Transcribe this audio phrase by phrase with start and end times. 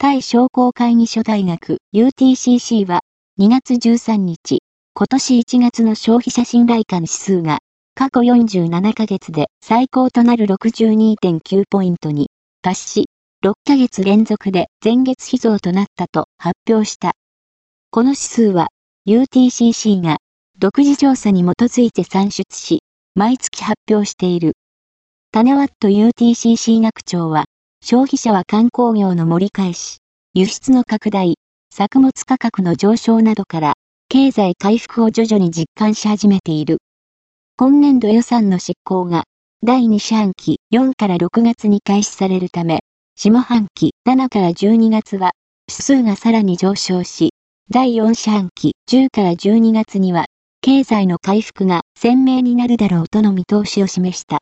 [0.00, 3.00] タイ商工会議所大学 UTCC は
[3.40, 4.60] 2月13日、
[4.94, 7.58] 今年1月の消費者信頼感指数が
[7.96, 12.30] 過去47ヶ月で最高となる62.9ポイントに
[12.62, 13.04] 達し、
[13.44, 17.14] 6ヶ月連続で前月比増となったと発表した。
[17.90, 18.68] この指数は
[19.08, 20.18] UTCC が
[20.60, 22.84] 独自調査に基づいて算出し、
[23.16, 24.52] 毎月発表している。
[25.32, 27.46] タネワット UTCC 学長は、
[27.90, 29.98] 消費者は観光業の盛り返し、
[30.34, 31.36] 輸出の拡大、
[31.72, 33.74] 作物価格の上昇などから、
[34.10, 36.78] 経済回復を徐々に実感し始めている。
[37.56, 39.24] 今年度予算の執行が、
[39.64, 42.80] 第2四半期4から6月に開始されるため、
[43.16, 45.32] 下半期7から12月は、
[45.66, 47.30] 指数がさらに上昇し、
[47.70, 50.26] 第4四半期10から12月には、
[50.60, 54.36] 経済の回復が鮮明になるだろうとの見通しを示した。